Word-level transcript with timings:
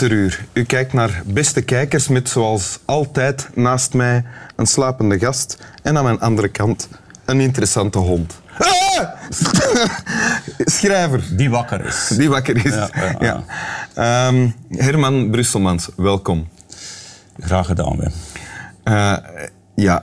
Winteruur. 0.00 0.44
U 0.52 0.64
kijkt 0.64 0.92
naar 0.92 1.22
beste 1.26 1.62
kijkers 1.62 2.08
met 2.08 2.28
zoals 2.28 2.78
altijd 2.84 3.48
naast 3.54 3.94
mij 3.94 4.24
een 4.56 4.66
slapende 4.66 5.18
gast 5.18 5.58
en 5.82 5.96
aan 5.96 6.04
mijn 6.04 6.20
andere 6.20 6.48
kant 6.48 6.88
een 7.24 7.40
interessante 7.40 7.98
hond. 7.98 8.40
Ah! 8.58 9.08
Schrijver. 10.76 11.24
Die 11.36 11.50
wakker 11.50 11.84
is. 11.84 12.08
Die 12.08 12.28
wakker 12.28 12.66
is. 12.66 12.74
Ja, 12.74 12.90
ja, 12.94 13.16
ja. 13.20 13.44
Ehm, 13.94 14.48
Herman 14.68 15.30
Brusselmans, 15.30 15.88
welkom. 15.96 16.48
Graag 17.38 17.66
gedaan, 17.66 17.96
Wim. 17.96 18.12
Eh, 18.82 19.16
ja, 19.74 20.02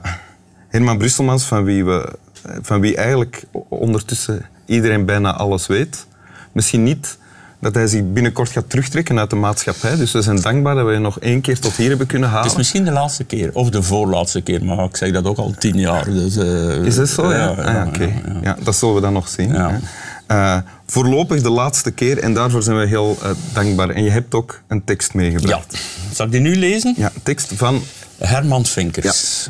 Herman 0.68 0.98
Brusselmans, 0.98 1.44
van 1.44 1.64
wie, 1.64 1.84
we, 1.84 2.18
van 2.62 2.80
wie 2.80 2.96
eigenlijk 2.96 3.44
ondertussen 3.68 4.46
iedereen 4.66 5.04
bijna 5.04 5.32
alles 5.32 5.66
weet. 5.66 6.06
Misschien 6.52 6.82
niet 6.82 7.18
dat 7.60 7.74
hij 7.74 7.86
zich 7.86 8.02
binnenkort 8.12 8.48
gaat 8.50 8.70
terugtrekken 8.70 9.18
uit 9.18 9.30
de 9.30 9.36
maatschappij. 9.36 9.96
Dus 9.96 10.12
we 10.12 10.22
zijn 10.22 10.40
dankbaar 10.40 10.74
dat 10.74 10.86
we 10.86 10.92
je 10.92 10.98
nog 10.98 11.20
één 11.20 11.40
keer 11.40 11.58
tot 11.58 11.76
hier 11.76 11.88
hebben 11.88 12.06
kunnen 12.06 12.28
halen. 12.28 12.42
Het 12.42 12.52
is 12.52 12.58
misschien 12.58 12.84
de 12.84 12.90
laatste 12.90 13.24
keer, 13.24 13.50
of 13.52 13.70
de 13.70 13.82
voorlaatste 13.82 14.40
keer, 14.40 14.64
maar 14.64 14.84
ik 14.84 14.96
zeg 14.96 15.12
dat 15.12 15.24
ook 15.24 15.38
al 15.38 15.54
tien 15.58 15.78
jaar. 15.78 16.04
Dus, 16.04 16.36
eh, 16.36 16.84
Is 16.84 16.94
dat 16.96 17.08
zo? 17.08 17.30
Ja, 17.32 17.36
Ja, 17.38 17.48
Ah, 17.48 17.56
ja, 17.74 17.86
oké. 17.86 18.02
ja, 18.02 18.08
ja. 18.26 18.38
Ja, 18.42 18.56
dat 18.62 18.76
zullen 18.76 18.94
we 18.94 19.00
dan 19.00 19.12
nog 19.12 19.28
zien. 19.28 19.52
Ja. 19.52 19.80
Eh, 20.26 20.56
voorlopig 20.86 21.42
de 21.42 21.50
laatste 21.50 21.90
keer 21.90 22.18
en 22.18 22.34
daarvoor 22.34 22.62
zijn 22.62 22.78
we 22.78 22.86
heel 22.86 23.16
eh, 23.22 23.30
dankbaar. 23.52 23.90
En 23.90 24.02
je 24.04 24.10
hebt 24.10 24.34
ook 24.34 24.60
een 24.66 24.84
tekst 24.84 25.12
Ja. 25.12 25.18
meegebracht. 25.18 25.78
Zal 26.12 26.26
ik 26.26 26.32
die 26.32 26.40
nu 26.40 26.56
lezen? 26.56 26.94
Ja, 26.96 27.12
tekst 27.22 27.52
van... 27.54 27.82
Herman 28.18 28.64
Vinkers. 28.66 29.48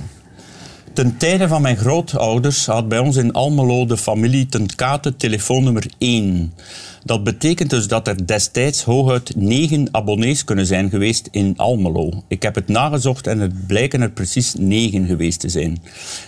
Ten 0.92 1.16
tijde 1.16 1.48
van 1.48 1.62
mijn 1.62 1.76
grootouders 1.76 2.66
had 2.66 2.88
bij 2.88 2.98
ons 2.98 3.16
in 3.16 3.32
Almelo 3.32 3.86
de 3.86 3.96
familie 3.96 4.46
ten 4.46 4.74
kate 4.74 5.16
telefoonnummer 5.16 5.86
1. 5.98 6.52
Dat 7.04 7.24
betekent 7.24 7.70
dus 7.70 7.88
dat 7.88 8.08
er 8.08 8.26
destijds 8.26 8.82
hooguit 8.82 9.36
negen 9.36 9.88
abonnees 9.90 10.44
kunnen 10.44 10.66
zijn 10.66 10.90
geweest 10.90 11.28
in 11.30 11.54
Almelo. 11.56 12.22
Ik 12.28 12.42
heb 12.42 12.54
het 12.54 12.68
nagezocht 12.68 13.26
en 13.26 13.40
het 13.40 13.66
blijken 13.66 14.00
er 14.00 14.10
precies 14.10 14.54
negen 14.54 15.06
geweest 15.06 15.40
te 15.40 15.48
zijn. 15.48 15.82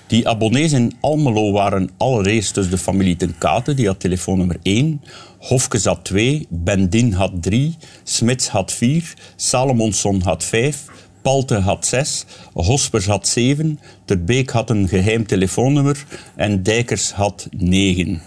Die 0.07 0.29
abonnees 0.29 0.73
in 0.73 0.93
Almelo 1.01 1.53
waren 1.53 1.91
allereerst 1.97 2.55
dus 2.55 2.71
de 2.71 2.79
familie 2.79 3.17
ten 3.17 3.39
kate, 3.39 3.75
die 3.75 3.87
had 3.87 4.01
telefoonnummer 4.01 4.57
1. 4.63 5.01
Hofkes 5.39 5.85
had 5.85 6.05
2, 6.05 6.47
Bendin 6.49 7.13
had 7.13 7.33
3, 7.41 7.77
Smits 8.05 8.49
had 8.49 8.73
4, 8.73 9.15
Salomonsson 9.37 10.21
had 10.23 10.45
5, 10.45 10.85
Palte 11.23 11.55
had 11.55 11.87
6, 11.87 12.25
Hospers 12.53 13.07
had 13.07 13.29
7, 13.29 13.81
Ter 14.05 14.25
Beek 14.25 14.51
had 14.51 14.71
een 14.71 14.89
geheim 14.89 15.27
telefoonnummer 15.27 16.05
en 16.37 16.63
Dijkers 16.63 17.13
had 17.13 17.49
9. 17.51 18.23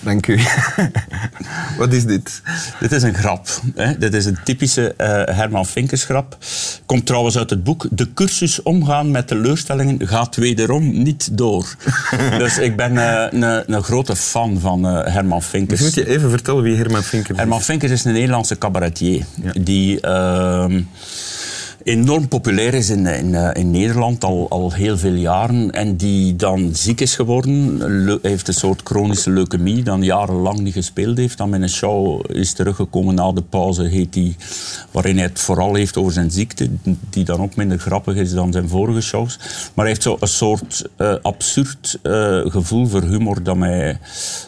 Dank 0.00 0.26
u. 0.26 0.40
Wat 1.78 1.92
is 1.92 2.04
dit? 2.04 2.42
Dit 2.80 2.92
is 2.92 3.02
een 3.02 3.14
grap. 3.14 3.48
Hè? 3.74 3.98
Dit 3.98 4.14
is 4.14 4.24
een 4.24 4.38
typische 4.44 4.94
eh, 4.96 5.36
Herman 5.36 5.66
Vinkers 5.66 6.04
grap. 6.04 6.36
Komt 6.86 7.06
trouwens 7.06 7.38
uit 7.38 7.50
het 7.50 7.64
boek 7.64 7.86
De 7.90 8.12
cursus 8.12 8.62
omgaan 8.62 9.10
met 9.10 9.26
teleurstellingen 9.26 10.08
gaat 10.08 10.36
wederom 10.36 11.02
niet 11.02 11.38
door. 11.38 11.76
dus 12.38 12.58
ik 12.58 12.76
ben 12.76 12.98
eh, 12.98 13.64
een, 13.66 13.82
grote 13.82 14.16
fan 14.16 14.58
van 14.60 14.86
eh, 14.86 15.12
Herman 15.12 15.42
Vinkers. 15.42 15.80
Dus 15.80 15.96
moet 15.96 16.06
je 16.06 16.12
even 16.12 16.30
vertellen 16.30 16.62
wie 16.62 16.76
Herman 16.76 17.02
Vinker 17.02 17.30
is? 17.30 17.36
Herman 17.36 17.62
Vinkers 17.62 17.92
is 17.92 18.04
een 18.04 18.12
Nederlandse 18.12 18.58
cabaretier 18.58 19.24
Ja. 19.42 19.52
die 19.60 20.00
ehm, 20.00 20.82
enorm 21.88 22.28
populair 22.28 22.74
is 22.74 22.90
in, 22.90 23.06
in, 23.06 23.34
eh, 23.34 23.50
in 23.52 23.70
Nederland 23.70 24.24
al, 24.24 24.46
al 24.48 24.72
heel 24.72 24.98
veel 24.98 25.12
jaren 25.14 25.70
en 25.70 25.96
die 25.96 26.36
dan 26.36 26.70
ziek 26.74 27.00
is 27.00 27.14
geworden. 27.14 27.76
Le- 28.04 28.18
heeft 28.22 28.48
een 28.48 28.54
soort 28.54 28.80
chronische 28.84 29.30
leukemie, 29.30 29.82
dan 29.82 30.02
jarenlang 30.02 30.58
niet 30.60 30.72
gespeeld 30.72 31.16
heeft. 31.16 31.38
Dan 31.38 31.48
met 31.48 31.62
een 31.62 31.68
show 31.68 32.24
is 32.36 32.52
teruggekomen 32.52 33.14
na 33.14 33.32
de 33.32 33.42
pauze, 33.42 33.82
heet 33.82 34.12
die, 34.12 34.36
waarin 34.90 35.16
hij 35.16 35.24
het 35.26 35.40
vooral 35.40 35.74
heeft 35.74 35.96
over 35.96 36.12
zijn 36.12 36.30
ziekte, 36.30 36.68
die 37.10 37.24
dan 37.24 37.40
ook 37.40 37.56
minder 37.56 37.78
grappig 37.78 38.14
is 38.14 38.32
dan 38.32 38.52
zijn 38.52 38.68
vorige 38.68 39.00
shows. 39.00 39.38
Maar 39.74 39.84
hij 39.84 39.86
heeft 39.86 40.02
zo 40.02 40.16
een 40.20 40.28
soort 40.28 40.84
eh, 40.96 41.14
absurd 41.22 41.98
eh, 42.02 42.40
gevoel 42.44 42.86
voor 42.86 43.02
humor 43.02 43.42
dat 43.42 43.56
mij 43.56 43.98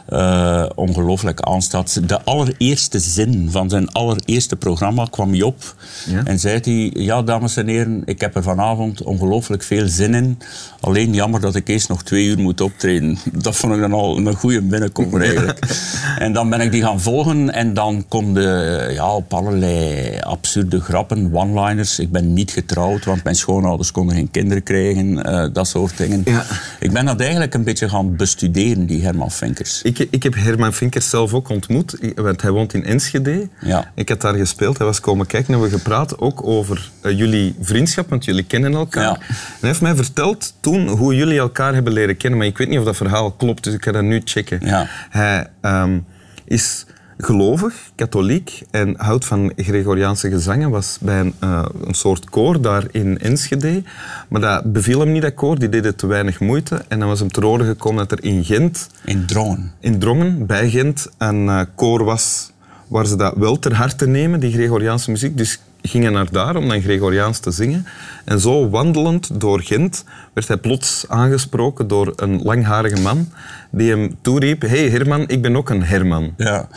eh, 0.07 0.65
ongelooflijk 0.75 1.41
aanstaat. 1.41 2.09
De 2.09 2.23
allereerste 2.25 2.99
zin 2.99 3.49
van 3.51 3.69
zijn 3.71 3.93
allereerste 3.93 4.57
programma 4.57 5.07
kwam 5.11 5.31
hij 5.31 5.43
op 5.43 5.75
Ja? 6.11 6.23
en 6.25 6.39
zei 6.39 6.61
hij, 6.63 7.03
ja 7.03 7.23
dames 7.31 7.57
en 7.57 7.67
heren, 7.67 8.03
ik 8.05 8.21
heb 8.21 8.35
er 8.35 8.43
vanavond 8.43 9.03
ongelooflijk 9.03 9.63
veel 9.63 9.89
zin 9.89 10.15
in. 10.15 10.39
Alleen 10.81 11.13
jammer 11.13 11.41
dat 11.41 11.55
ik 11.55 11.69
eerst 11.69 11.89
nog 11.89 12.03
twee 12.03 12.27
uur 12.27 12.39
moet 12.39 12.61
optreden. 12.61 13.19
Dat 13.33 13.57
vond 13.57 13.75
ik 13.75 13.81
dan 13.81 13.93
al 13.93 14.17
een 14.17 14.35
goede 14.35 14.63
binnenkomer 14.63 15.23
eigenlijk. 15.23 15.59
en 16.19 16.33
dan 16.33 16.51
ben 16.51 16.61
ik 16.61 16.73
die 16.73 16.83
gaan 16.83 17.01
volgen 17.01 17.53
en 17.53 17.75
dan 17.75 18.05
kom 18.09 18.39
je 18.39 18.91
ja, 18.93 19.15
op 19.15 19.35
allerlei 19.35 20.19
absurde 20.21 20.81
grappen, 20.81 21.31
one-liners. 21.33 21.99
Ik 21.99 22.11
ben 22.11 22.33
niet 22.33 22.51
getrouwd, 22.51 23.05
want 23.05 23.25
mijn 23.25 23.37
schoonouders 23.37 23.91
konden 23.91 24.17
geen 24.17 24.31
kinderen 24.31 24.63
krijgen. 24.63 25.25
eh, 25.25 25.49
dat 25.53 25.69
soort 25.69 25.97
dingen. 25.97 26.23
Ja. 26.25 26.45
Ik 26.81 26.93
ben 26.93 27.05
dat 27.05 27.21
eigenlijk 27.21 27.55
een 27.55 27.65
beetje 27.65 27.89
gaan 27.89 28.17
bestuderen, 28.17 28.87
die 28.87 29.03
Herman 29.03 29.31
Vinkers. 29.31 29.83
Ik, 29.83 29.99
ik 29.99 30.23
heb 30.23 30.35
Herman 30.35 30.73
Vinkers 30.73 31.11
zelf 31.11 31.35
ook 31.35 31.49
ontmoet, 31.49 31.99
want 32.15 32.43
hij 32.43 32.51
woont 32.51 32.75
in 32.75 32.85
Enschede. 32.85 33.49
Ja. 33.61 33.93
Ik 33.95 34.09
had 34.09 34.21
daar 34.21 34.35
gespeeld, 34.35 34.79
hij 34.79 34.87
was 34.87 35.01
komen 35.01 35.27
kijken 35.27 35.55
en 35.55 35.61
we 35.61 35.67
hebben 35.69 35.81
gepraat 35.81 36.19
ook 36.19 36.47
over 36.47 36.91
eh, 37.01 37.10
jullie 37.17 37.55
vriendschap, 37.61 38.09
want 38.09 38.25
jullie 38.25 38.45
kennen 38.45 38.75
elkaar. 38.75 39.03
Ja. 39.03 39.19
Hij 39.61 39.69
heeft 39.69 39.81
mij 39.81 39.95
verteld 39.95 40.55
toen 40.61 40.89
hoe 40.89 41.15
jullie 41.15 41.39
elkaar 41.39 41.75
hebben 41.75 41.93
leren 41.93 42.17
kennen, 42.17 42.39
maar 42.39 42.49
ik 42.49 42.59
weet 42.59 42.69
niet 42.69 42.79
of 42.79 42.85
dat 42.85 42.97
verhaal 42.97 43.31
klopt, 43.31 43.65
dus 43.65 43.75
ik 43.75 43.85
ga 43.85 43.93
dat 43.93 44.03
nu 44.03 44.21
checken. 44.25 44.61
Ja. 44.63 44.87
Hij 45.11 45.47
ehm, 45.61 45.99
is 46.45 46.87
gelovig, 47.19 47.75
katholiek 47.95 48.63
en 48.71 48.95
houdt 48.97 49.25
van 49.25 49.53
Gregoriaanse 49.57 50.31
gezangen. 50.31 50.71
Was 50.71 50.99
bij 51.01 51.21
een, 51.21 51.35
eh, 51.39 51.65
een 51.85 51.95
soort 51.95 52.31
koor 52.31 52.61
daar 52.61 52.85
in 52.91 53.19
Enschede. 53.19 53.83
Maar 54.29 54.41
dat 54.41 54.73
beviel 54.73 55.01
hem 55.01 55.13
niet, 55.13 55.23
dat 55.23 55.35
koor. 55.35 55.59
Die 55.59 55.69
deed 55.69 55.85
het 55.85 55.99
te 55.99 56.07
weinig 56.07 56.41
moeite. 56.41 56.85
En 56.89 56.99
dan 56.99 57.09
was 57.09 57.19
hem 57.19 57.31
te 57.31 57.45
horen 57.45 57.67
gekomen 57.67 58.09
dat 58.09 58.19
er 58.19 58.25
in 58.25 58.45
Gent 58.45 58.89
In 59.05 59.27
Drongen. 59.27 59.73
in 59.81 59.99
Drongen, 59.99 60.47
bij 60.47 60.71
Gent, 60.71 61.09
een 61.19 61.49
eh, 61.49 61.61
koor 61.75 62.05
was 62.05 62.51
waar 62.89 63.07
ze 63.07 63.17
dat 63.17 63.35
wel 63.37 63.59
ter 63.59 63.75
harte 63.75 64.07
nemen, 64.07 64.41
die 64.41 64.53
Gregoriaanse 64.53 65.11
muziek. 65.11 65.37
Dus 65.37 65.61
gingen 65.83 66.13
naar 66.13 66.31
daar 66.31 66.57
om 66.57 66.69
dan 66.69 66.83
Gregoriaans 66.83 67.39
te 67.39 67.51
zingen. 67.51 67.87
En 68.31 68.41
zo 68.41 68.69
wandelend 68.69 69.41
door 69.41 69.61
Gent 69.63 70.05
werd 70.35 70.49
hij 70.49 70.57
plots 70.57 71.05
aangesproken 71.09 71.89
door 71.89 72.13
een 72.17 72.41
langharige 72.43 73.01
man 73.01 73.29
die 73.71 73.91
hem 73.91 74.17
toeriep, 74.23 74.61
hey 74.63 74.89
Herman, 74.89 75.29
ik 75.29 75.43
ben 75.43 75.57
ook 75.57 75.71
een 75.71 75.83
Herman. 75.83 76.35
Ja, 76.37 76.69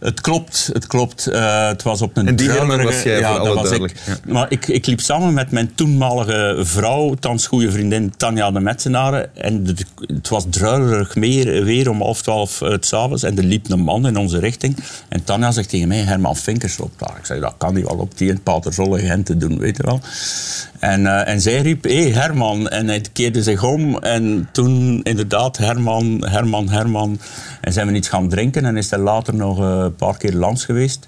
het 0.00 0.20
klopt. 0.20 0.70
Het 0.72 0.86
klopt. 0.86 1.26
Eh, 1.26 1.68
het 1.68 1.82
was 1.82 2.02
op 2.02 2.16
een 2.16 2.26
En 2.26 2.36
die 2.36 2.50
Herman 2.50 2.82
was 2.82 3.02
jij, 3.02 3.18
ja, 3.18 3.28
voor 3.36 3.44
dat 3.46 3.56
alle 3.56 3.68
was 3.68 3.78
ik. 3.90 3.94
ja. 4.06 4.32
Maar 4.32 4.46
ik, 4.48 4.66
ik 4.68 4.86
liep 4.86 5.00
samen 5.00 5.34
met 5.34 5.50
mijn 5.50 5.74
toenmalige 5.74 6.56
vrouw, 6.64 7.14
thans 7.14 7.46
goede 7.46 7.70
vriendin 7.70 8.12
Tanja 8.16 8.50
de 8.50 8.60
Metsenaren. 8.60 9.36
En 9.36 9.64
de- 9.64 9.74
het 10.06 10.28
was 10.28 10.46
druilerig 10.50 11.16
meer, 11.16 11.64
weer 11.64 11.90
om 11.90 12.00
half 12.00 12.22
twaalf 12.22 12.60
uh, 12.60 12.74
s'avonds. 12.80 13.22
En 13.22 13.36
er 13.38 13.44
liep 13.44 13.70
een 13.70 13.80
man 13.80 14.06
in 14.06 14.16
onze 14.16 14.38
richting. 14.38 14.76
En 15.08 15.24
Tanja 15.24 15.50
zegt 15.50 15.68
tegen 15.68 15.88
mij, 15.88 15.98
Herman 15.98 16.36
Vinkers 16.36 16.78
loopt 16.78 16.98
daar. 16.98 17.14
Ik 17.18 17.26
zei, 17.26 17.40
dat 17.40 17.54
kan 17.58 17.74
niet 17.74 17.86
wel 17.86 17.96
op 17.98 18.18
die 18.18 18.28
in 18.30 18.42
Paterzolle 18.42 18.98
Gent 18.98 19.26
te 19.26 19.36
doen, 19.36 19.58
weet 19.58 19.76
je 19.76 19.82
wel. 19.82 20.00
En, 20.86 21.06
eh, 21.06 21.32
en 21.32 21.40
zij 21.40 21.60
riep, 21.60 21.84
hé 21.84 22.02
hey, 22.02 22.10
Herman. 22.10 22.68
En 22.68 22.88
hij 22.88 23.02
keerde 23.12 23.42
zich 23.42 23.64
om. 23.64 23.98
En 23.98 24.48
toen 24.52 25.00
inderdaad 25.02 25.56
Herman, 25.56 26.26
Herman, 26.26 26.68
Herman. 26.68 27.18
En 27.60 27.72
zijn 27.72 27.86
we 27.86 27.92
iets 27.92 28.08
gaan 28.08 28.28
drinken. 28.28 28.64
En 28.64 28.76
is 28.76 28.90
hij 28.90 28.98
later 28.98 29.34
nog 29.34 29.58
eh, 29.58 29.78
een 29.78 29.94
paar 29.94 30.16
keer 30.16 30.32
langs 30.32 30.64
geweest. 30.64 31.06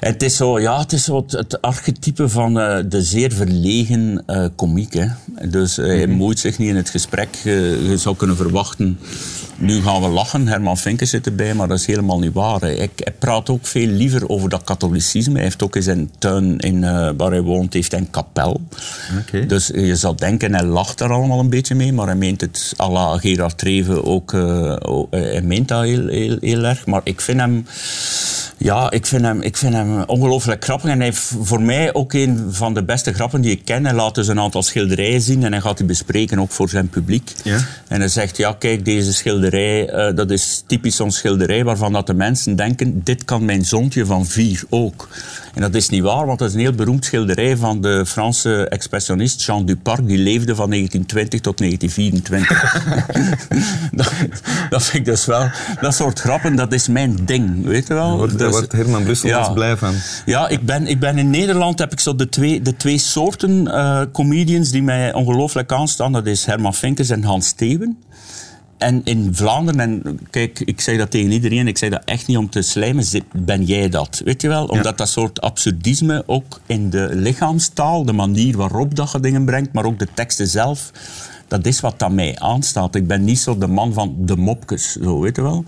Het 0.00 0.22
is 0.22 0.36
zo, 0.36 0.60
ja, 0.60 0.78
het 0.78 0.92
is 0.92 1.04
zo 1.04 1.16
het, 1.16 1.32
het 1.32 1.62
archetype 1.62 2.28
van 2.28 2.60
eh, 2.60 2.78
de 2.88 3.02
zeer 3.02 3.32
verlegen 3.32 4.22
eh 4.26 4.46
komiek. 4.56 4.94
Hè. 4.94 5.06
Dus 5.48 5.78
eh, 5.78 5.86
hij 5.86 6.06
moeit 6.06 6.38
zich 6.38 6.58
niet 6.58 6.68
in 6.68 6.76
het 6.76 6.90
gesprek. 6.90 7.34
Je, 7.44 7.94
zou 7.96 8.16
kunnen 8.16 8.36
verwachten, 8.36 8.98
nu 9.56 9.82
gaan 9.82 10.02
we 10.02 10.08
lachen. 10.08 10.48
Herman 10.48 10.76
Vinkers 10.76 11.10
zit 11.10 11.26
erbij, 11.26 11.54
maar 11.54 11.68
dat 11.68 11.78
is 11.78 11.86
helemaal 11.86 12.18
niet 12.18 12.32
waar. 12.32 12.60
Hij, 12.60 12.76
hij 12.76 13.12
praat 13.18 13.50
ook 13.50 13.66
veel 13.66 13.86
liever 13.86 14.28
over 14.28 14.48
dat 14.48 14.64
katholicisme. 14.64 15.34
Hij 15.34 15.42
heeft 15.42 15.62
ook 15.62 15.76
in 15.76 15.82
zijn 15.82 16.10
tuin 16.18 16.58
in, 16.58 16.80
waar 17.16 17.30
hij 17.30 17.42
woont, 17.42 17.72
heeft 17.72 17.90
hij 17.90 18.00
een 18.00 18.10
kapel. 18.10 18.60
Dus 19.46 19.66
je 19.66 19.96
zou 19.96 20.16
denken, 20.16 20.54
hij 20.54 20.64
lacht 20.64 20.98
daar 20.98 21.12
allemaal 21.12 21.40
een 21.40 21.50
beetje 21.50 21.74
mee, 21.74 21.92
maar 21.92 22.06
hij 22.06 22.16
meent 22.16 22.40
het 22.40 22.74
à 22.80 22.90
la 22.90 23.18
Gerard 23.18 23.58
Treven 23.58 24.04
ook, 24.04 24.32
hij 25.10 25.42
meent 25.42 25.68
dat 25.68 25.82
heel, 25.82 26.06
heel, 26.06 26.36
heel 26.40 26.64
erg. 26.64 26.86
Maar 26.86 27.00
ik 27.04 27.20
vind 27.20 27.40
hem, 27.40 27.66
ja, 28.56 28.90
ik 28.90 29.06
vind 29.06 29.22
hem, 29.22 29.40
ik 29.40 29.56
vind 29.56 29.74
hem 29.74 29.87
ongelooflijk 30.06 30.64
grappig. 30.64 30.90
En 30.90 30.96
hij 30.96 31.06
heeft 31.06 31.32
voor 31.40 31.62
mij 31.62 31.94
ook 31.94 32.12
een 32.12 32.46
van 32.50 32.74
de 32.74 32.84
beste 32.84 33.12
grappen 33.12 33.40
die 33.40 33.50
ik 33.50 33.64
ken. 33.64 33.84
Hij 33.84 33.94
laat 33.94 34.14
dus 34.14 34.28
een 34.28 34.40
aantal 34.40 34.62
schilderijen 34.62 35.20
zien 35.20 35.44
en 35.44 35.52
hij 35.52 35.60
gaat 35.60 35.76
die 35.76 35.86
bespreken 35.86 36.38
ook 36.40 36.50
voor 36.50 36.68
zijn 36.68 36.88
publiek. 36.88 37.32
Ja. 37.44 37.58
En 37.88 38.00
hij 38.00 38.08
zegt, 38.08 38.36
ja 38.36 38.52
kijk, 38.58 38.84
deze 38.84 39.12
schilderij, 39.12 39.88
eh, 39.88 40.16
dat 40.16 40.30
is 40.30 40.62
typisch 40.66 40.96
zo'n 40.96 41.10
schilderij 41.10 41.64
waarvan 41.64 41.92
dat 41.92 42.06
de 42.06 42.14
mensen 42.14 42.56
denken, 42.56 43.00
dit 43.04 43.24
kan 43.24 43.44
mijn 43.44 43.64
zoontje 43.64 44.06
van 44.06 44.26
vier 44.26 44.62
ook. 44.70 45.08
En 45.54 45.60
dat 45.60 45.74
is 45.74 45.88
niet 45.88 46.02
waar, 46.02 46.26
want 46.26 46.38
dat 46.38 46.48
is 46.48 46.54
een 46.54 46.60
heel 46.60 46.72
beroemd 46.72 47.04
schilderij 47.04 47.56
van 47.56 47.80
de 47.80 48.06
Franse 48.06 48.68
expressionist 48.68 49.42
Jean 49.42 49.66
Duparc, 49.66 50.06
die 50.06 50.18
leefde 50.18 50.54
van 50.54 50.70
1920 50.70 51.40
tot 51.40 51.58
1924. 51.58 52.86
dat, 53.98 54.12
dat 54.70 54.82
vind 54.82 54.98
ik 54.98 55.04
dus 55.04 55.26
wel, 55.26 55.50
dat 55.80 55.94
soort 55.94 56.20
grappen, 56.20 56.56
dat 56.56 56.72
is 56.72 56.88
mijn 56.88 57.16
ding, 57.24 57.64
weet 57.64 57.86
je 57.86 57.94
wel? 57.94 58.16
Wordt, 58.16 58.38
Dus, 58.38 58.50
wordt 58.50 58.72
Herman 58.72 59.02
Brussel 59.02 59.28
Ja. 59.28 59.52
Ja, 60.26 60.48
ik 60.48 60.60
ben, 60.66 60.86
ik 60.86 61.00
ben 61.00 61.18
in 61.18 61.30
Nederland 61.30 61.78
heb 61.78 61.92
ik 61.92 62.00
zo 62.00 62.14
de 62.14 62.28
twee, 62.28 62.62
de 62.62 62.76
twee 62.76 62.98
soorten 62.98 63.74
eh, 63.74 64.02
comedians 64.12 64.70
die 64.70 64.82
mij 64.82 65.12
ongelooflijk 65.12 65.72
aanstaan. 65.72 66.12
Dat 66.12 66.26
is 66.26 66.44
Herman 66.44 66.74
Vinkers 66.74 67.10
en 67.10 67.22
Hans 67.22 67.46
Steven. 67.46 67.98
En 68.78 69.00
in 69.04 69.34
Vlaanderen, 69.34 69.80
en 69.80 70.20
kijk, 70.30 70.60
ik 70.60 70.80
zeg 70.80 70.98
dat 70.98 71.10
tegen 71.10 71.30
iedereen, 71.30 71.68
ik 71.68 71.78
zeg 71.78 71.90
dat 71.90 72.02
echt 72.04 72.26
niet 72.26 72.36
om 72.36 72.50
te 72.50 72.62
slijmen, 72.62 73.04
ben 73.32 73.64
jij 73.64 73.88
dat. 73.88 74.20
Weet 74.24 74.42
je 74.42 74.48
wel? 74.48 74.66
Omdat 74.66 74.98
dat 74.98 75.08
soort 75.08 75.40
absurdisme 75.40 76.22
ook 76.26 76.60
in 76.66 76.90
de 76.90 77.08
lichaamstaal, 77.12 78.04
de 78.04 78.12
manier 78.12 78.56
waarop 78.56 78.94
dat 78.94 79.12
je 79.12 79.20
dingen 79.20 79.44
brengt, 79.44 79.72
maar 79.72 79.84
ook 79.84 79.98
de 79.98 80.08
teksten 80.14 80.48
zelf, 80.48 80.90
dat 81.48 81.66
is 81.66 81.80
wat 81.80 81.98
dat 81.98 82.10
mij 82.10 82.38
aanstaat. 82.38 82.94
Ik 82.94 83.06
ben 83.06 83.24
niet 83.24 83.38
zo 83.38 83.58
de 83.58 83.66
man 83.66 83.92
van 83.92 84.14
de 84.18 84.36
mopjes, 84.36 84.92
zo 84.92 85.20
weet 85.20 85.36
je 85.36 85.42
wel. 85.42 85.64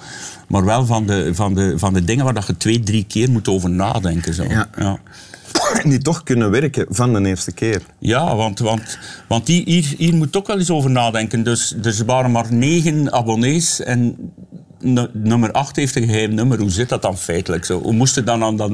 Maar 0.48 0.64
wel 0.64 0.86
van 0.86 1.06
de, 1.06 1.34
van 1.34 1.54
de, 1.54 1.78
van 1.78 1.94
de 1.94 2.04
dingen 2.04 2.24
waar 2.24 2.34
dat 2.34 2.46
je 2.46 2.56
twee, 2.56 2.80
drie 2.80 3.04
keer 3.04 3.30
moet 3.30 3.48
over 3.48 3.70
nadenken. 3.70 4.34
Zo. 4.34 4.44
Ja. 4.44 4.68
Ja. 4.76 4.98
Die 5.90 5.98
toch 5.98 6.22
kunnen 6.22 6.50
werken 6.50 6.86
van 6.88 7.12
de 7.12 7.28
eerste 7.28 7.52
keer. 7.52 7.82
Ja, 7.98 8.36
want, 8.36 8.58
want, 8.58 8.98
want 9.28 9.46
hier, 9.46 9.62
hier, 9.64 9.94
hier 9.98 10.14
moet 10.14 10.36
ook 10.36 10.46
wel 10.46 10.58
eens 10.58 10.70
over 10.70 10.90
nadenken. 10.90 11.42
Dus, 11.42 11.74
dus 11.76 11.98
er 11.98 12.06
waren 12.06 12.30
maar 12.30 12.52
negen 12.52 13.12
abonnees 13.12 13.80
en 13.80 14.32
nummer 15.12 15.52
acht 15.52 15.76
heeft 15.76 15.96
een 15.96 16.04
geheim 16.04 16.34
nummer. 16.34 16.58
Hoe 16.60 16.70
zit 16.70 16.88
dat 16.88 17.02
dan 17.02 17.18
feitelijk 17.18 17.64
zo? 17.64 17.82
Hoe 17.82 17.92
moest 17.92 18.14
het 18.14 18.26
dan 18.26 18.42
aan 18.42 18.56
dat 18.56 18.72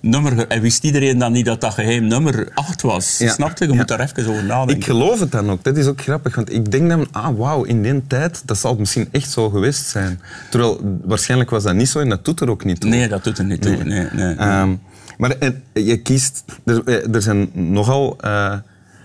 nummer... 0.00 0.46
En 0.46 0.60
wist 0.60 0.84
iedereen 0.84 1.18
dan 1.18 1.32
niet 1.32 1.44
dat 1.44 1.60
dat 1.60 1.74
geheim 1.74 2.06
nummer 2.06 2.48
acht 2.54 2.82
was? 2.82 3.18
Ja. 3.18 3.32
Snap 3.32 3.58
je? 3.58 3.64
Je 3.64 3.70
Ja. 3.70 3.76
moet 3.76 3.88
daar 3.88 4.00
even 4.00 4.26
over 4.28 4.44
nadenken. 4.44 4.76
Ik 4.76 4.84
geloof 4.84 5.20
het 5.20 5.32
dan 5.32 5.50
ook. 5.50 5.64
Dat 5.64 5.76
is 5.76 5.86
ook 5.86 6.00
grappig, 6.00 6.34
want 6.34 6.52
ik 6.52 6.70
denk 6.70 6.88
dan, 6.88 7.06
ah 7.12 7.38
wauw, 7.38 7.62
in 7.64 7.82
die 7.82 8.06
tijd, 8.06 8.42
dat 8.44 8.58
zal 8.58 8.70
het 8.70 8.78
misschien 8.78 9.08
echt 9.10 9.30
zo 9.30 9.50
geweest 9.50 9.86
zijn. 9.86 10.20
Terwijl, 10.50 10.98
waarschijnlijk 11.04 11.50
was 11.50 11.62
dat 11.62 11.74
niet 11.74 11.88
zo 11.88 11.98
en 12.00 12.08
dat 12.08 12.24
doet 12.24 12.40
er 12.40 12.50
ook 12.50 12.64
niet 12.64 12.80
toe. 12.80 12.90
Nee, 12.90 13.08
dat 13.08 13.24
doet 13.24 13.38
er 13.38 13.44
niet 13.44 13.62
toe. 13.62 13.76
Nee, 13.76 13.84
nee, 13.84 14.08
nee. 14.12 14.34
Ehm, 14.34 14.74
maar 15.18 15.30
eh, 15.30 15.50
je 15.72 15.96
kiest... 15.96 16.44
Er, 16.64 16.82
eh, 16.84 17.14
er 17.14 17.22
zijn 17.22 17.50
nogal 17.52 18.16
eh, 18.20 18.54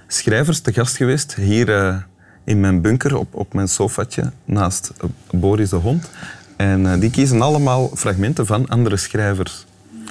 schrijvers 0.07 0.59
te 0.59 0.73
gast 0.73 0.95
geweest 0.97 1.35
hier 1.35 2.05
in 2.45 2.59
mijn 2.59 2.81
bunker 2.81 3.15
op, 3.17 3.35
op 3.35 3.53
mijn 3.53 3.67
sofatje 3.67 4.31
naast 4.45 4.91
Boris 5.31 5.69
de 5.69 5.75
Hond. 5.75 6.09
En 6.63 6.85
eh, 6.93 6.99
die 6.99 7.09
kiezen 7.09 7.41
allemaal 7.41 7.91
fragmenten 7.95 8.45
van 8.45 8.67
andere 8.67 8.97
schrijvers. 8.97 9.65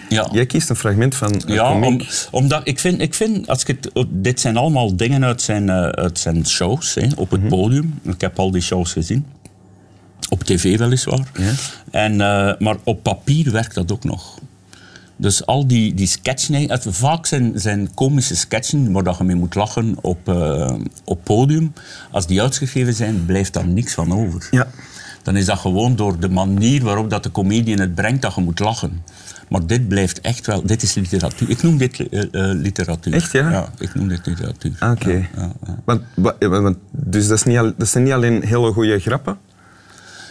ja. 0.08 0.28
Jij 0.32 0.46
kiest 0.46 0.70
een 0.70 0.76
fragment 0.76 1.14
van 1.14 1.34
een 1.34 1.42
Ja, 1.54 1.72
om, 1.82 2.00
omdat 2.30 2.60
ik 2.64 2.78
vind, 2.78 3.00
ik 3.00 3.14
vind 3.14 3.48
als 3.48 3.64
ik 3.64 3.66
het, 3.66 4.06
dit 4.08 4.40
zijn 4.40 4.56
allemaal 4.56 4.96
dingen 4.96 5.24
uit 5.24 5.42
zijn, 5.42 5.68
eh, 5.68 5.88
uit 5.88 6.18
zijn 6.18 6.46
shows 6.46 6.94
hè, 6.94 7.06
op 7.16 7.30
het 7.30 7.40
Mhm. 7.40 7.48
podium. 7.50 8.00
Ik 8.02 8.20
heb 8.20 8.38
al 8.38 8.50
die 8.50 8.62
shows 8.62 8.92
gezien. 8.92 9.26
Op 10.28 10.42
tv 10.44 10.78
weliswaar. 10.78 11.30
Ja. 11.38 11.52
En, 11.90 12.12
eh, 12.20 12.52
maar 12.58 12.76
op 12.84 13.02
papier 13.02 13.52
werkt 13.52 13.74
dat 13.74 13.92
ook 13.92 14.04
nog. 14.04 14.38
Dus 15.16 15.46
al 15.46 15.66
die, 15.66 15.94
die 15.94 16.06
sketchen, 16.06 16.70
het- 16.70 16.86
vaak 16.88 17.26
zijn, 17.26 17.52
zijn 17.54 17.94
komische 17.94 18.36
sketchen 18.36 18.92
waar 18.92 19.02
dat 19.02 19.18
je 19.18 19.24
mee 19.24 19.36
moet 19.36 19.54
lachen 19.54 19.96
op, 20.00 20.28
op 21.04 21.24
podium. 21.24 21.72
Als 22.10 22.26
die 22.26 22.42
uitgegeven 22.42 22.94
zijn, 22.94 23.24
blijft 23.26 23.52
daar 23.52 23.66
niks 23.66 23.94
van 23.94 24.12
over. 24.14 24.48
Ja. 24.50 24.66
Dan 25.22 25.36
is 25.36 25.44
dat 25.44 25.58
gewoon 25.58 25.96
door 25.96 26.18
de 26.20 26.28
manier 26.28 26.82
waarop 26.82 27.10
dat 27.10 27.22
de 27.22 27.30
comedian 27.30 27.78
het 27.78 27.94
brengt 27.94 28.22
dat 28.22 28.34
je 28.34 28.40
moet 28.40 28.58
lachen. 28.58 29.02
Maar 29.48 29.66
dit 29.66 29.88
blijft 29.88 30.20
echt 30.20 30.46
wel, 30.46 30.62
dit 30.66 30.82
is 30.82 30.94
literatuur. 30.94 31.50
Ik 31.50 31.62
noem 31.62 31.76
dit 31.76 32.08
eh, 32.08 32.22
eh, 32.22 32.28
literatuur. 32.58 33.12
Echt, 33.14 33.32
ja? 33.32 33.50
Ja, 33.50 33.68
ik 33.78 33.94
noem 33.94 34.08
dit 34.08 34.26
literatuur. 34.26 34.72
Ah, 34.78 34.90
Oké. 34.90 35.10
Ja, 35.10 35.28
ja, 35.36 35.52
ja. 35.66 35.78
Want, 35.84 36.02
wa- 36.14 36.36
ja, 36.38 36.48
want, 36.48 36.76
dus 36.90 37.28
dat, 37.28 37.38
is 37.38 37.44
niet 37.44 37.72
dat 37.76 37.88
zijn 37.88 38.04
niet 38.04 38.12
alleen 38.12 38.42
hele 38.44 38.72
goede 38.72 38.98
grappen. 38.98 39.36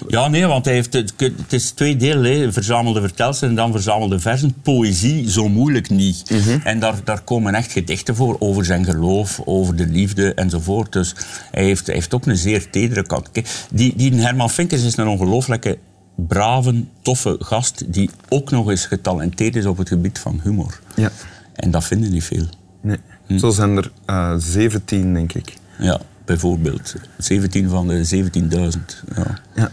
Ja, 0.07 0.27
nee, 0.27 0.45
want 0.45 0.65
hij 0.65 0.73
heeft, 0.73 0.93
het, 0.93 1.13
is 1.49 1.71
twee 1.71 1.95
delen. 1.95 2.39
Hè. 2.39 2.53
Verzamelde 2.53 3.01
vertelsels 3.01 3.49
en 3.49 3.55
dan 3.55 3.71
verzamelde 3.71 4.19
versen. 4.19 4.53
Poëzie 4.61 5.31
zo 5.31 5.49
moeilijk 5.49 5.89
niet. 5.89 6.29
Mhm. 6.29 6.59
En 6.63 6.79
daar, 6.79 6.95
daar 7.03 7.21
komen 7.21 7.53
echt 7.53 7.71
gedichten 7.71 8.15
voor 8.15 8.35
over 8.39 8.65
zijn 8.65 8.85
geloof, 8.85 9.41
over 9.45 9.75
de 9.75 9.87
liefde 9.87 10.33
enzovoort. 10.33 10.91
Dus 10.91 11.15
hij 11.51 11.63
heeft, 11.63 11.85
hij 11.85 11.95
heeft 11.95 12.13
ook 12.13 12.25
een 12.25 12.37
zeer 12.37 12.69
tedere 12.69 13.03
kant. 13.03 13.31
Kijk, 13.31 13.49
die, 13.71 13.93
die 13.95 14.13
Herman 14.13 14.49
Vinkers 14.49 14.83
is 14.83 14.97
een 14.97 15.07
ongelooflijke, 15.07 15.77
brave, 16.15 16.83
toffe 17.01 17.35
gast 17.39 17.93
die 17.93 18.09
ook 18.29 18.51
nog 18.51 18.69
eens 18.69 18.85
getalenteerd 18.85 19.55
is 19.55 19.65
op 19.65 19.77
het 19.77 19.87
gebied 19.87 20.19
van 20.19 20.39
humor. 20.43 20.79
Ja. 20.95 21.11
En 21.55 21.71
dat 21.71 21.83
vinden 21.83 22.11
niet 22.11 22.23
veel. 22.23 22.45
Nee. 22.81 22.97
Hm. 23.27 23.37
Zo 23.37 23.49
zijn 23.49 23.77
er 23.77 23.91
eh 24.05 24.33
17, 24.37 25.13
denk 25.13 25.33
ik. 25.33 25.53
Ja, 25.79 25.99
bijvoorbeeld. 26.25 26.95
17 27.17 27.69
van 27.69 27.87
de 27.87 28.29
17.000. 28.73 28.79
Ja. 29.15 29.39
Ja. 29.55 29.69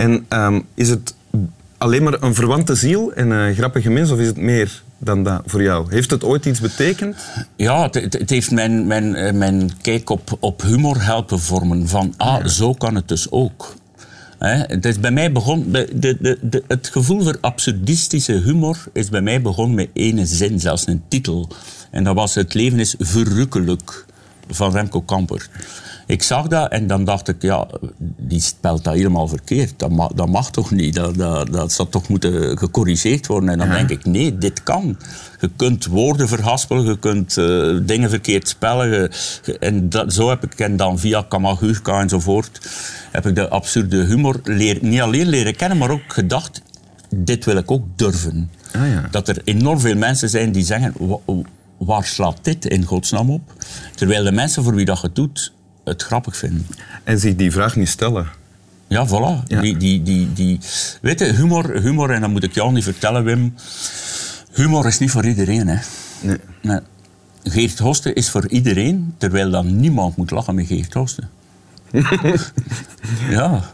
En 0.00 0.24
ehm, 0.28 0.60
is 0.74 0.88
het 0.88 1.14
alleen 1.78 2.02
maar 2.02 2.22
een 2.22 2.34
verwante 2.34 2.74
ziel 2.74 3.12
en 3.12 3.30
een 3.30 3.54
grappige 3.54 3.90
mens, 3.90 4.10
of 4.10 4.18
is 4.18 4.26
het 4.26 4.36
meer 4.36 4.82
dan 4.98 5.24
dat 5.24 5.42
voor 5.46 5.62
jou? 5.62 5.86
Heeft 5.90 6.10
het 6.10 6.24
ooit 6.24 6.46
iets 6.46 6.60
betekend? 6.60 7.16
Ja, 7.56 7.88
het, 7.90 8.30
heeft 8.30 8.50
mijn, 8.50 8.86
mijn, 8.86 9.14
eh, 9.14 9.32
mijn 9.32 9.70
kijk 9.80 10.10
op, 10.10 10.36
op 10.40 10.62
humor 10.62 11.02
helpen 11.02 11.38
vormen. 11.40 11.88
Van, 11.88 12.14
ah, 12.16 12.46
zo 12.46 12.74
kan 12.74 12.94
het 12.94 13.08
dus 13.08 13.30
ook. 13.30 13.74
Het 14.38 14.84
is 14.84 15.00
bij 15.00 15.10
mij 15.10 15.32
begon, 15.32 15.72
de, 15.72 15.88
de, 15.94 16.16
de, 16.20 16.38
de- 16.40 16.62
het 16.66 16.88
gevoel 16.92 17.22
voor 17.22 17.38
absurdistische 17.40 18.32
humor 18.32 18.76
is 18.92 19.08
bij 19.08 19.20
mij 19.20 19.42
begonnen 19.42 19.74
met 19.76 19.88
ene 19.92 20.26
zin, 20.26 20.60
zelfs 20.60 20.86
een 20.86 21.02
titel. 21.08 21.48
En 21.90 22.04
dat 22.04 22.14
was 22.14 22.34
Het 22.34 22.54
leven 22.54 22.78
is 22.78 22.94
verrukkelijk 22.98 24.04
van 24.50 24.72
Remco 24.72 25.00
Kamper. 25.00 25.48
Ik 26.06 26.22
zag 26.22 26.46
dat 26.46 26.70
en 26.70 26.86
dan 26.86 27.04
dacht 27.04 27.28
ik, 27.28 27.42
ja, 27.42 27.66
die 28.16 28.40
spelt 28.40 28.84
dat 28.84 28.94
helemaal 28.94 29.28
verkeerd. 29.28 29.72
Dat, 29.76 29.90
ma- 29.90 30.10
dat 30.14 30.28
mag 30.28 30.50
toch 30.50 30.70
niet? 30.70 30.94
Dat, 30.94 31.14
dat, 31.14 31.52
dat 31.52 31.72
zou 31.72 31.88
toch 31.88 32.08
moeten 32.08 32.58
gecorrigeerd 32.58 33.26
worden? 33.26 33.48
En 33.48 33.58
dan 33.58 33.68
denk 33.70 33.90
ik, 33.90 34.04
nee, 34.04 34.38
dit 34.38 34.62
kan. 34.62 34.96
Je 35.40 35.50
kunt 35.56 35.86
woorden 35.86 36.28
verhaspelen, 36.28 36.84
je 36.84 36.98
kunt 36.98 37.36
eh, 37.36 37.76
dingen 37.82 38.10
verkeerd 38.10 38.48
spellen. 38.48 38.88
je- 38.90 39.58
en 39.58 39.88
dat, 39.88 40.12
zo 40.12 40.28
heb 40.28 40.44
ik, 40.44 40.58
en 40.60 40.76
dan 40.76 40.98
via 40.98 41.22
Kamagurka 41.28 42.00
enzovoort, 42.00 42.60
heb 43.10 43.26
ik 43.26 43.34
de 43.34 43.48
absurde 43.48 44.04
humor 44.04 44.40
leer, 44.44 44.78
niet 44.80 45.00
alleen 45.00 45.28
leren 45.28 45.56
kennen, 45.56 45.78
maar 45.78 45.90
ook 45.90 46.02
gedacht, 46.12 46.62
dit 47.14 47.44
wil 47.44 47.56
ik 47.56 47.70
ook 47.70 47.84
durven. 47.96 48.50
Ah, 48.72 48.88
ja. 48.88 49.08
Dat 49.10 49.28
er 49.28 49.40
enorm 49.44 49.80
veel 49.80 49.96
mensen 49.96 50.28
zijn 50.28 50.52
die 50.52 50.64
zeggen, 50.64 50.94
"Wa- 50.98 51.18
waar 51.86 52.04
slaat 52.04 52.38
dit 52.42 52.64
in 52.64 52.84
godsnaam 52.84 53.30
op? 53.30 53.52
Terwijl 53.94 54.24
de 54.24 54.32
mensen 54.32 54.64
voor 54.64 54.74
wie 54.74 54.84
dat 54.84 55.00
je 55.00 55.10
doet, 55.12 55.52
het 55.84 56.02
grappig 56.02 56.36
vinden. 56.36 56.66
En 57.04 57.18
zich 57.18 57.36
die 57.36 57.52
vraag 57.52 57.76
niet 57.76 57.88
stellen. 57.88 58.26
Ja, 58.86 59.06
voilà. 59.06 59.46
Ja. 59.46 59.60
Die, 59.60 59.76
die, 59.76 60.02
die, 60.02 60.32
die, 60.32 60.60
weet 61.00 61.18
je, 61.18 61.24
humor, 61.24 61.80
humor, 61.80 62.10
en 62.10 62.20
dat 62.20 62.30
moet 62.30 62.44
ik 62.44 62.54
jou 62.54 62.72
niet 62.72 62.84
vertellen, 62.84 63.24
Wim. 63.24 63.54
Humor 64.52 64.86
is 64.86 64.98
niet 64.98 65.10
voor 65.10 65.26
iedereen, 65.26 65.68
hè. 65.68 65.78
Nee. 66.20 66.36
Nee. 66.62 66.80
Geert 67.42 67.78
Hoste 67.78 68.12
is 68.12 68.30
voor 68.30 68.48
iedereen, 68.48 69.14
terwijl 69.18 69.50
dan 69.50 69.76
niemand 69.80 70.16
moet 70.16 70.30
lachen 70.30 70.54
met 70.54 70.66
Geert 70.66 70.94
Hoste. 70.94 71.22
ja. 73.30 73.72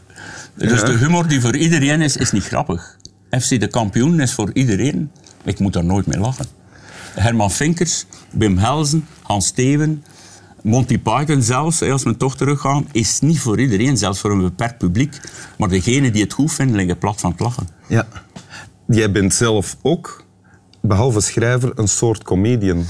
Dus 0.55 0.81
de 0.81 0.97
humor 0.99 1.29
die 1.29 1.41
voor 1.41 1.57
iedereen 1.57 2.01
is, 2.01 2.17
is 2.17 2.33
niet 2.33 2.45
grappig. 2.45 2.97
FC 3.31 3.61
de 3.61 3.67
kampioen 3.67 4.21
is 4.21 4.33
voor 4.33 4.51
iedereen. 4.53 5.11
Ik 5.45 5.59
moet 5.59 5.73
daar 5.73 5.85
nooit 5.85 6.07
mee 6.07 6.19
lachen. 6.19 6.47
Herman 7.21 7.51
Vinkers, 7.51 8.07
Wim 8.31 8.59
Helsen, 8.59 9.07
Hans 9.23 9.47
Steven, 9.47 10.05
Monty 10.63 10.99
Python 10.99 11.43
zelfs, 11.43 11.83
als 11.83 12.03
we 12.03 12.17
toch 12.17 12.37
teruggaan, 12.37 12.89
is 12.93 13.21
niet 13.21 13.41
voor 13.41 13.61
iedereen, 13.61 13.97
zelfs 13.97 14.21
voor 14.21 14.31
een 14.31 14.41
beperkt 14.41 14.79
publiek. 14.79 15.21
Maar 15.59 15.69
degenen 15.69 16.13
die 16.13 16.23
het 16.23 16.33
goed 16.33 16.53
vinden, 16.53 16.77
liggen 16.77 16.99
plat 16.99 17.21
van 17.21 17.31
het 17.31 17.41
lachen. 17.41 17.69
Ja. 17.89 18.07
Jij 18.87 19.13
bent 19.13 19.35
zelf 19.35 19.77
ook, 19.83 20.25
behalve 20.87 21.21
schrijver, 21.21 21.73
een 21.75 21.89
soort 21.89 22.23
comedian. 22.23 22.85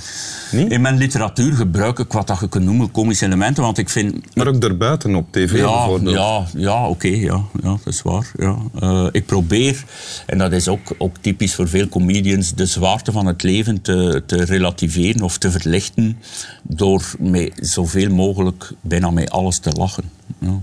Niet? 0.53 0.71
In 0.73 0.81
mijn 0.81 0.97
literatuur 0.97 1.53
gebruik 1.53 1.99
ik 1.99 2.13
wat 2.13 2.27
dat 2.27 2.41
je 2.41 2.49
kunt 2.49 2.65
noemen 2.65 2.91
komische 2.91 3.25
elementen, 3.25 3.63
want 3.63 3.79
ik 3.79 3.89
vind 3.89 4.35
Maar 4.35 4.47
ook 4.47 4.61
daarbuiten 4.61 5.15
op 5.15 5.33
tv 5.33 5.53
Ja, 5.57 5.77
bijvoorbeeld. 5.77 6.17
ja, 6.17 6.47
ja 6.57 6.89
oké, 6.89 7.09
ja, 7.09 7.41
ja, 7.63 7.69
dat 7.85 7.87
is 7.95 8.03
waar. 8.03 8.31
Ja. 8.37 8.57
Eh, 8.81 9.07
ik 9.13 9.27
probeer, 9.27 9.85
en 10.27 10.39
dat 10.39 10.53
is 10.53 10.69
ook, 10.69 10.95
ook 10.99 11.17
typisch 11.21 11.55
voor 11.55 11.69
veel 11.69 11.89
comedians, 11.89 12.55
de 12.55 12.67
zwaarte 12.67 13.13
van 13.13 13.27
het 13.27 13.43
leven 13.43 13.83
te, 13.83 14.23
te 14.27 14.45
relativeren 14.45 15.23
of 15.23 15.39
te 15.39 15.51
verlichten 15.51 16.19
door 16.63 17.03
met 17.19 17.53
zoveel 17.55 18.11
mogelijk 18.11 18.73
bijna 18.81 19.11
met 19.11 19.31
alles 19.31 19.59
te 19.59 19.71
lachen. 19.71 20.05
Ja. 20.39 20.61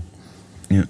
Ja. 0.68 0.84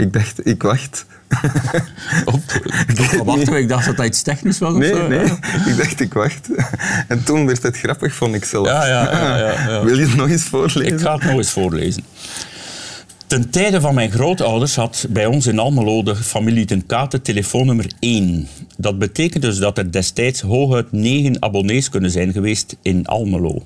Ik 0.00 0.12
dacht, 0.12 0.46
ik 0.46 0.62
wacht. 0.62 1.04
Op, 2.24 2.40
weet 2.86 3.24
wacht, 3.24 3.38
niet. 3.38 3.50
ik 3.50 3.68
dacht 3.68 3.86
dat 3.86 3.96
dat 3.96 4.06
iets 4.06 4.22
technisch 4.22 4.58
was. 4.58 4.72
of 4.72 4.78
Nee, 4.78 4.88
zo, 4.88 5.08
nee, 5.08 5.18
ja. 5.18 5.38
ik 5.66 5.76
dacht, 5.76 6.00
ik 6.00 6.12
wacht. 6.12 6.48
En 7.08 7.24
toen 7.24 7.46
werd 7.46 7.62
het 7.62 7.78
grappig, 7.78 8.14
vond 8.14 8.34
ik 8.34 8.44
zelf. 8.44 8.66
Ja, 8.66 8.86
ja, 8.86 9.02
ja, 9.02 9.36
ja, 9.36 9.70
ja. 9.70 9.82
Wil 9.84 9.98
je 9.98 10.06
het 10.06 10.16
nog 10.16 10.28
eens 10.28 10.44
voorlezen? 10.44 10.86
Ik 10.86 11.00
ga 11.00 11.14
het 11.14 11.24
nog 11.24 11.36
eens 11.36 11.50
voorlezen. 11.50 12.04
Ten 13.30 13.50
tijde 13.50 13.80
van 13.80 13.94
mijn 13.94 14.10
grootouders 14.10 14.76
had 14.76 15.06
bij 15.10 15.26
ons 15.26 15.46
in 15.46 15.58
Almelo 15.58 16.02
de 16.02 16.16
familie 16.16 16.64
ten 16.64 16.86
Kate 16.86 17.22
telefoonnummer 17.22 17.90
1. 18.00 18.48
Dat 18.76 18.98
betekent 18.98 19.42
dus 19.42 19.58
dat 19.58 19.78
er 19.78 19.92
destijds 19.92 20.40
hooguit 20.40 20.92
9 20.92 21.42
abonnees 21.42 21.88
kunnen 21.88 22.10
zijn 22.10 22.32
geweest 22.32 22.76
in 22.82 23.06
Almelo. 23.06 23.62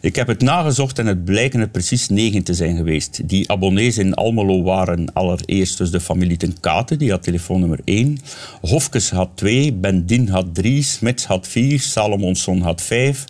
Ik 0.00 0.16
heb 0.16 0.26
het 0.26 0.40
nagezocht 0.40 0.98
en 0.98 1.06
het 1.06 1.24
blijken 1.24 1.60
er 1.60 1.68
precies 1.68 2.08
9 2.08 2.42
te 2.42 2.54
zijn 2.54 2.76
geweest. 2.76 3.28
Die 3.28 3.50
abonnees 3.50 3.98
in 3.98 4.14
Almelo 4.14 4.62
waren 4.62 5.12
allereerst 5.12 5.78
dus 5.78 5.90
de 5.90 6.00
familie 6.00 6.36
ten 6.36 6.60
Kate, 6.60 6.96
die 6.96 7.10
had 7.10 7.22
telefoonnummer 7.22 7.80
1. 7.84 8.18
Hofkes 8.60 9.10
had 9.10 9.28
2, 9.34 9.72
Bendin 9.72 10.28
had 10.28 10.54
3, 10.54 10.82
Smits 10.82 11.24
had 11.24 11.48
4, 11.48 11.80
Salomonson 11.80 12.60
had 12.60 12.82
5. 12.82 13.24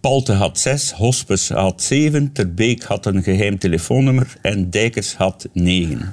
Palte 0.00 0.32
had 0.32 0.58
6, 0.58 0.92
Hospes 0.92 1.48
had 1.48 1.82
7, 1.82 2.32
Terbeek 2.32 2.82
had 2.82 3.06
een 3.06 3.22
geheim 3.22 3.58
telefoonnummer 3.58 4.26
en 4.42 4.70
Dijkers 4.70 5.14
had 5.14 5.46
9. 5.52 6.12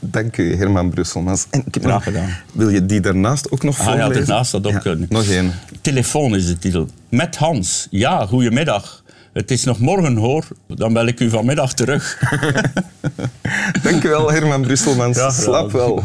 Dank 0.00 0.36
u, 0.36 0.56
Herman 0.56 0.90
Brusselmans. 0.90 1.46
En 1.50 1.62
ik 1.66 1.74
heb 1.74 1.82
Graag 1.82 1.94
nog- 1.94 2.02
gedaan. 2.04 2.36
Wil 2.52 2.68
je 2.68 2.86
die 2.86 3.00
daarnaast 3.00 3.50
ook 3.50 3.62
nog 3.62 3.78
Ah 3.80 3.84
ja, 3.86 3.90
voorlezen? 3.90 4.26
daarnaast 4.26 4.52
dat 4.52 4.66
ook 4.66 4.72
Ja, 4.72 4.78
kunnen. 4.78 5.06
Nog 5.10 5.24
één. 5.28 5.52
Telefoon 5.80 6.36
is 6.36 6.46
de 6.46 6.58
titel. 6.58 6.88
Met 7.08 7.36
Hans. 7.36 7.86
Ja, 7.90 8.26
goedemiddag. 8.26 9.04
Het 9.32 9.50
is 9.50 9.64
nog 9.64 9.78
morgen 9.78 10.16
hoor, 10.16 10.46
dan 10.68 10.92
bel 10.92 11.06
ik 11.06 11.20
u 11.20 11.30
vanmiddag 11.30 11.72
terug. 11.74 12.18
Dank 13.82 14.04
u 14.04 14.08
wel, 14.08 14.30
Herman 14.32 14.62
Brusselmans. 14.62 15.16
Gedaan. 15.16 15.32
Slaap 15.32 15.72
wel. 15.72 16.02